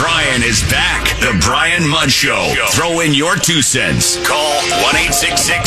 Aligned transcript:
Brian 0.00 0.42
is 0.42 0.62
back. 0.70 1.04
The 1.20 1.38
Brian 1.44 1.86
Mudd 1.86 2.10
Show. 2.10 2.54
Throw 2.70 3.00
in 3.00 3.12
your 3.12 3.36
two 3.36 3.60
cents. 3.60 4.16
Call 4.26 4.54
1 4.82 5.12
610 5.12 5.66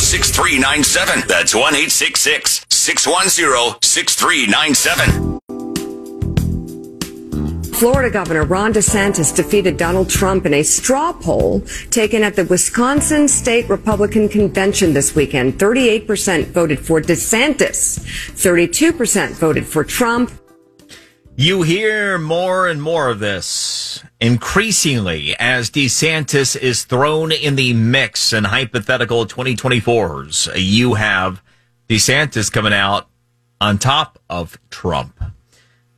6397. 0.00 1.22
That's 1.28 1.54
1 1.54 1.74
610 1.88 3.78
6397. 3.80 5.38
Florida 7.74 8.10
Governor 8.10 8.44
Ron 8.46 8.72
DeSantis 8.72 9.32
defeated 9.32 9.76
Donald 9.76 10.10
Trump 10.10 10.44
in 10.44 10.54
a 10.54 10.64
straw 10.64 11.12
poll 11.12 11.60
taken 11.90 12.24
at 12.24 12.34
the 12.34 12.44
Wisconsin 12.46 13.28
State 13.28 13.68
Republican 13.68 14.28
Convention 14.28 14.92
this 14.92 15.14
weekend. 15.14 15.54
38% 15.60 16.46
voted 16.46 16.80
for 16.80 17.00
DeSantis, 17.00 18.00
32% 18.34 19.34
voted 19.34 19.64
for 19.64 19.84
Trump. 19.84 20.32
You 21.36 21.62
hear 21.62 22.16
more 22.16 22.68
and 22.68 22.80
more 22.80 23.10
of 23.10 23.18
this 23.18 24.04
increasingly 24.20 25.34
as 25.40 25.68
DeSantis 25.68 26.56
is 26.56 26.84
thrown 26.84 27.32
in 27.32 27.56
the 27.56 27.72
mix 27.72 28.32
in 28.32 28.44
hypothetical 28.44 29.26
2024s. 29.26 30.52
You 30.54 30.94
have 30.94 31.42
DeSantis 31.88 32.52
coming 32.52 32.72
out 32.72 33.08
on 33.60 33.78
top 33.78 34.20
of 34.30 34.60
Trump. 34.70 35.20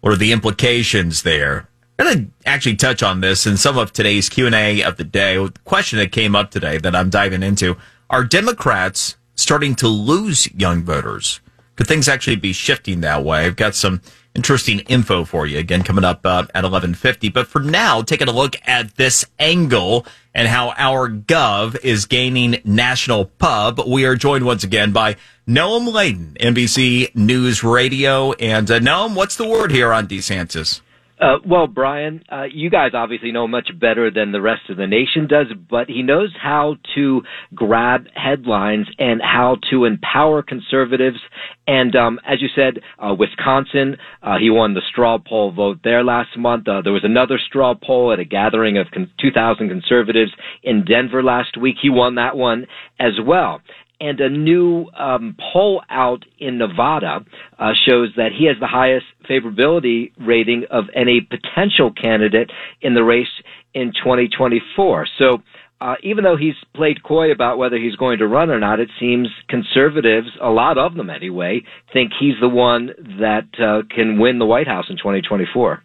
What 0.01 0.14
are 0.14 0.16
the 0.16 0.33
implications 0.33 1.23
there? 1.23 1.69
I'm 1.98 2.06
going 2.06 2.25
to 2.25 2.48
actually 2.48 2.77
touch 2.77 3.03
on 3.03 3.20
this 3.20 3.47
in 3.47 3.59
some 3.59 3.77
of 3.77 3.92
today's 3.92 4.30
Q&A 4.30 4.83
of 4.83 4.97
the 4.97 5.05
day. 5.05 5.37
The 5.37 5.53
question 5.66 5.98
that 5.98 6.12
came 6.12 6.34
up 6.34 6.50
today 6.50 6.78
that 6.78 6.97
I'm 6.97 7.11
diving 7.11 7.42
into, 7.42 7.77
are 8.09 8.25
Democrats 8.25 9.16
starting 9.34 9.75
to 9.77 9.89
lose 9.89 10.50
young 10.55 10.83
voters? 10.83 11.41
Could 11.77 11.87
things 11.87 12.09
actually 12.09 12.37
be 12.37 12.53
shifting 12.53 13.03
that 13.03 13.23
way? 13.25 13.45
I've 13.47 13.57
got 13.57 13.75
some 13.75 14.01
interesting 14.34 14.80
info 14.80 15.25
for 15.25 15.47
you 15.47 15.59
again 15.59 15.83
coming 15.83 16.05
up 16.05 16.25
uh, 16.25 16.47
at 16.55 16.65
11:50. 16.65 17.33
But 17.33 17.48
for 17.48 17.61
now, 17.61 18.03
taking 18.03 18.29
a 18.29 18.33
look 18.33 18.57
at 18.67 18.97
this 18.97 19.25
angle 19.39 20.07
and 20.34 20.48
how 20.48 20.75
our 20.77 21.09
gov 21.09 21.77
is 21.83 22.06
gaining 22.06 22.61
national 22.65 23.27
pub. 23.27 23.81
We 23.87 24.05
are 24.05 24.17
joined 24.17 24.45
once 24.45 24.65
again 24.65 24.92
by 24.92 25.17
Noam 25.48 25.92
Laden, 25.92 26.37
NBC 26.41 27.15
News 27.15 27.65
Radio. 27.65 28.33
And 28.33 28.70
uh, 28.70 28.81
Noam, 28.81 29.15
what's 29.15 29.37
the 29.37 29.48
word 29.48 29.70
here 29.70 29.93
on 29.93 30.06
DeSantis? 30.06 30.81
Uh, 31.19 31.36
well, 31.47 31.67
Brian, 31.67 32.22
uh, 32.31 32.45
you 32.45 32.69
guys 32.69 32.91
obviously 32.92 33.33
know 33.33 33.48
much 33.48 33.70
better 33.81 34.11
than 34.11 34.33
the 34.33 34.41
rest 34.41 34.69
of 34.69 34.77
the 34.77 34.86
nation 34.86 35.27
does, 35.27 35.47
but 35.70 35.89
he 35.89 36.03
knows 36.03 36.34
how 36.41 36.77
to 36.95 37.22
grab 37.55 38.06
headlines 38.14 38.86
and 38.98 39.22
how 39.22 39.56
to 39.70 39.87
empower 39.87 40.42
conservatives. 40.42 41.19
And 41.67 41.97
um, 41.97 42.20
as 42.27 42.42
you 42.42 42.48
said, 42.55 42.81
uh, 42.98 43.14
Wisconsin, 43.14 43.97
uh, 44.22 44.37
he 44.39 44.50
won 44.50 44.75
the 44.75 44.83
straw 44.91 45.17
poll 45.19 45.53
vote 45.53 45.78
there 45.83 46.05
last 46.05 46.37
month. 46.37 46.69
Uh, 46.69 46.83
there 46.83 46.92
was 46.92 47.05
another 47.05 47.39
straw 47.39 47.75
poll 47.75 48.12
at 48.12 48.19
a 48.19 48.25
gathering 48.25 48.77
of 48.77 48.89
con- 48.92 49.11
2,000 49.19 49.70
conservatives 49.70 50.33
in 50.62 50.84
Denver 50.84 51.22
last 51.22 51.56
week. 51.56 51.77
He 51.81 51.89
won 51.89 52.17
that 52.17 52.37
one 52.37 52.67
as 53.00 53.12
well 53.25 53.62
and 54.00 54.20
a 54.20 54.28
new 54.28 54.86
um, 54.98 55.36
poll 55.52 55.83
out 55.89 56.25
in 56.39 56.58
Nevada 56.58 57.25
uh, 57.58 57.72
shows 57.86 58.11
that 58.16 58.30
he 58.36 58.47
has 58.47 58.56
the 58.61 58.66
highest 58.66 59.06
favorability 59.28 60.12
rating 60.19 60.64
of 60.70 60.84
any 60.94 61.20
potential 61.20 61.92
candidate 61.92 62.50
in 62.80 62.94
the 62.94 63.05
race 63.05 63.27
in 63.75 63.92
2024. 63.92 65.06
So. 65.19 65.42
Uh, 65.78 65.94
even 66.03 66.25
though 66.25 66.38
he's 66.38 66.55
played 66.75 67.03
coy 67.03 67.30
about 67.30 67.58
whether 67.58 67.77
he's 67.77 67.97
going 67.97 68.16
to 68.16 68.27
run 68.27 68.48
or 68.48 68.58
not, 68.58 68.80
it 68.80 68.88
seems 68.98 69.28
conservatives, 69.47 70.28
a 70.41 70.48
lot 70.48 70.78
of 70.78 70.94
them 70.94 71.10
anyway, 71.10 71.62
think 71.92 72.12
he's 72.19 72.33
the 72.41 72.48
one 72.48 72.92
that 73.20 73.44
uh, 73.60 73.83
can 73.94 74.19
win 74.19 74.38
the 74.38 74.47
White 74.47 74.66
House 74.66 74.86
in 74.88 74.97
2024 74.97 75.83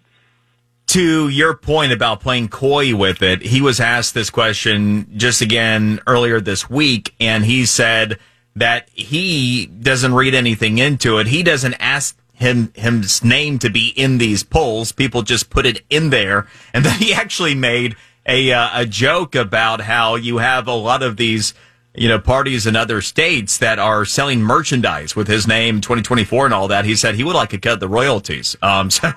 to 0.91 1.29
your 1.29 1.55
point 1.55 1.93
about 1.93 2.19
playing 2.19 2.49
coy 2.49 2.93
with 2.93 3.21
it, 3.21 3.41
he 3.41 3.61
was 3.61 3.79
asked 3.79 4.13
this 4.13 4.29
question 4.29 5.07
just 5.17 5.39
again 5.39 6.01
earlier 6.05 6.41
this 6.41 6.69
week, 6.69 7.15
and 7.17 7.45
he 7.45 7.65
said 7.65 8.19
that 8.57 8.89
he 8.89 9.67
doesn't 9.67 10.13
read 10.13 10.35
anything 10.35 10.79
into 10.79 11.17
it. 11.19 11.27
He 11.27 11.43
doesn't 11.43 11.75
ask 11.75 12.17
him 12.33 12.73
his 12.75 13.23
name 13.23 13.57
to 13.59 13.69
be 13.69 13.93
in 13.95 14.17
these 14.17 14.43
polls. 14.43 14.91
People 14.91 15.21
just 15.21 15.49
put 15.49 15.65
it 15.65 15.81
in 15.89 16.09
there, 16.09 16.47
and 16.73 16.83
then 16.83 16.99
he 16.99 17.13
actually 17.13 17.55
made 17.55 17.95
a 18.25 18.51
uh, 18.51 18.81
a 18.81 18.85
joke 18.85 19.33
about 19.33 19.79
how 19.79 20.15
you 20.15 20.39
have 20.39 20.67
a 20.67 20.73
lot 20.73 21.03
of 21.03 21.15
these 21.15 21.53
you 21.93 22.07
know, 22.07 22.19
parties 22.19 22.65
in 22.65 22.75
other 22.75 23.01
states 23.01 23.57
that 23.57 23.77
are 23.77 24.05
selling 24.05 24.41
merchandise 24.41 25.13
with 25.13 25.27
his 25.27 25.45
name 25.45 25.81
2024 25.81 26.45
and 26.45 26.53
all 26.53 26.69
that. 26.69 26.85
He 26.85 26.95
said 26.95 27.15
he 27.15 27.23
would 27.23 27.35
like 27.35 27.49
to 27.49 27.57
cut 27.57 27.81
the 27.81 27.87
royalties. 27.89 28.55
Um, 28.61 28.89
so 28.89 29.11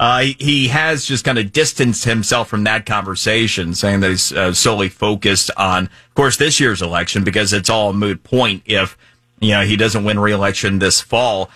uh, 0.00 0.20
he 0.38 0.68
has 0.68 1.04
just 1.04 1.24
kind 1.24 1.38
of 1.38 1.52
distanced 1.52 2.04
himself 2.04 2.48
from 2.48 2.64
that 2.64 2.84
conversation, 2.84 3.74
saying 3.74 4.00
that 4.00 4.10
he's 4.10 4.32
uh, 4.32 4.52
solely 4.52 4.88
focused 4.88 5.50
on, 5.56 5.84
of 5.84 6.14
course, 6.14 6.36
this 6.36 6.58
year's 6.58 6.82
election 6.82 7.22
because 7.22 7.52
it's 7.52 7.70
all 7.70 7.90
a 7.90 7.94
moot 7.94 8.24
point 8.24 8.62
if, 8.66 8.98
you 9.38 9.50
know, 9.50 9.62
he 9.62 9.76
doesn't 9.76 10.04
win 10.04 10.18
reelection 10.18 10.80
this 10.80 11.00
fall. 11.00 11.48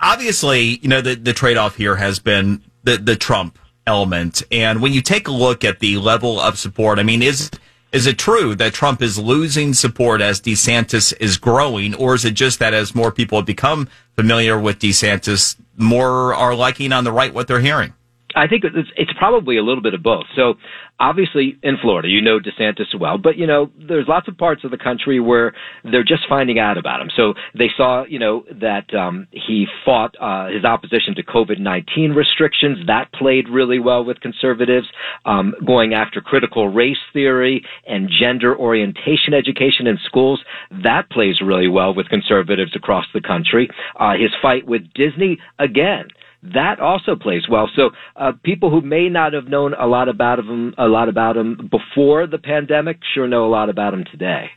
Obviously, 0.00 0.78
you 0.78 0.88
know, 0.88 1.00
the, 1.00 1.16
the 1.16 1.32
trade 1.32 1.56
off 1.56 1.74
here 1.74 1.96
has 1.96 2.20
been 2.20 2.62
the, 2.84 2.96
the 2.96 3.16
Trump 3.16 3.58
element. 3.84 4.42
And 4.52 4.80
when 4.80 4.92
you 4.92 5.02
take 5.02 5.26
a 5.26 5.32
look 5.32 5.64
at 5.64 5.80
the 5.80 5.96
level 5.96 6.38
of 6.38 6.58
support, 6.58 6.98
I 6.98 7.02
mean, 7.02 7.22
is 7.22 7.50
is 7.92 8.06
it 8.06 8.18
true 8.18 8.54
that 8.54 8.74
Trump 8.74 9.00
is 9.00 9.18
losing 9.18 9.72
support 9.72 10.20
as 10.20 10.40
DeSantis 10.40 11.14
is 11.20 11.38
growing, 11.38 11.94
or 11.94 12.14
is 12.14 12.24
it 12.24 12.32
just 12.32 12.58
that 12.58 12.74
as 12.74 12.94
more 12.94 13.10
people 13.10 13.38
have 13.38 13.46
become 13.46 13.88
familiar 14.14 14.58
with 14.58 14.78
DeSantis, 14.78 15.56
more 15.76 16.34
are 16.34 16.54
liking 16.54 16.92
on 16.92 17.04
the 17.04 17.12
right 17.12 17.32
what 17.32 17.48
they're 17.48 17.60
hearing? 17.60 17.94
I 18.38 18.46
think 18.46 18.64
it's, 18.64 18.88
it's 18.96 19.12
probably 19.18 19.56
a 19.58 19.62
little 19.62 19.82
bit 19.82 19.94
of 19.94 20.02
both. 20.02 20.24
So 20.36 20.54
obviously 21.00 21.58
in 21.62 21.76
Florida, 21.82 22.08
you 22.08 22.22
know 22.22 22.38
DeSantis 22.38 22.98
well, 22.98 23.18
but 23.18 23.36
you 23.36 23.46
know, 23.46 23.70
there's 23.76 24.06
lots 24.06 24.28
of 24.28 24.38
parts 24.38 24.64
of 24.64 24.70
the 24.70 24.78
country 24.78 25.18
where 25.18 25.52
they're 25.84 26.04
just 26.04 26.22
finding 26.28 26.58
out 26.58 26.78
about 26.78 27.00
him. 27.00 27.10
So 27.16 27.34
they 27.56 27.68
saw, 27.76 28.04
you 28.04 28.18
know, 28.18 28.44
that 28.60 28.94
um, 28.94 29.26
he 29.32 29.66
fought 29.84 30.14
uh, 30.20 30.48
his 30.48 30.64
opposition 30.64 31.14
to 31.16 31.22
COVID-19 31.24 32.14
restrictions. 32.14 32.86
That 32.86 33.12
played 33.12 33.48
really 33.48 33.80
well 33.80 34.04
with 34.04 34.20
conservatives. 34.20 34.86
Um, 35.24 35.54
going 35.66 35.94
after 35.94 36.20
critical 36.20 36.68
race 36.68 36.96
theory 37.12 37.64
and 37.86 38.08
gender 38.08 38.56
orientation 38.56 39.34
education 39.34 39.86
in 39.86 39.98
schools, 40.04 40.40
that 40.84 41.10
plays 41.10 41.40
really 41.40 41.68
well 41.68 41.94
with 41.94 42.08
conservatives 42.08 42.76
across 42.76 43.06
the 43.12 43.20
country. 43.20 43.68
Uh, 43.98 44.12
his 44.12 44.30
fight 44.40 44.66
with 44.66 44.82
Disney, 44.94 45.38
again, 45.58 46.08
that 46.42 46.80
also 46.80 47.16
plays 47.16 47.42
well. 47.50 47.68
So 47.74 47.90
uh, 48.16 48.32
people 48.42 48.70
who 48.70 48.80
may 48.80 49.08
not 49.08 49.32
have 49.32 49.48
known 49.48 49.74
a 49.74 49.86
lot 49.86 50.08
about 50.08 50.38
him, 50.38 50.74
a 50.78 50.86
lot 50.86 51.08
about 51.08 51.36
him 51.36 51.68
before 51.70 52.26
the 52.26 52.38
pandemic, 52.38 52.98
sure 53.14 53.26
know 53.26 53.46
a 53.46 53.50
lot 53.50 53.68
about 53.68 53.94
him 53.94 54.04
today. 54.10 54.50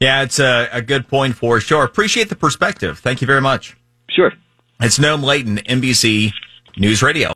Yeah, 0.00 0.22
it's 0.22 0.38
a, 0.40 0.68
a 0.72 0.82
good 0.82 1.08
point 1.08 1.36
for 1.36 1.60
sure. 1.60 1.84
Appreciate 1.84 2.28
the 2.28 2.36
perspective. 2.36 2.98
Thank 2.98 3.20
you 3.20 3.26
very 3.26 3.40
much. 3.40 3.76
Sure. 4.10 4.32
It's 4.80 4.98
Noam 4.98 5.22
Laden, 5.22 5.58
NBC 5.58 6.32
News 6.76 7.02
Radio. 7.02 7.30